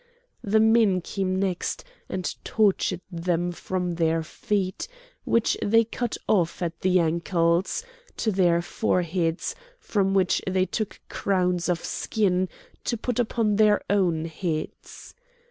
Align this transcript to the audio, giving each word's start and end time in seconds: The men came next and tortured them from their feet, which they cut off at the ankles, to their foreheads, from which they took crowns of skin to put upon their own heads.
The 0.43 0.59
men 0.59 1.01
came 1.01 1.39
next 1.39 1.83
and 2.09 2.33
tortured 2.43 3.01
them 3.11 3.51
from 3.51 3.91
their 3.93 4.23
feet, 4.23 4.87
which 5.25 5.55
they 5.63 5.83
cut 5.83 6.17
off 6.27 6.63
at 6.63 6.79
the 6.81 6.99
ankles, 6.99 7.83
to 8.17 8.31
their 8.31 8.63
foreheads, 8.63 9.53
from 9.79 10.15
which 10.15 10.41
they 10.49 10.65
took 10.65 10.99
crowns 11.07 11.69
of 11.69 11.85
skin 11.85 12.49
to 12.83 12.97
put 12.97 13.19
upon 13.19 13.57
their 13.57 13.83
own 13.91 14.25
heads. 14.25 15.13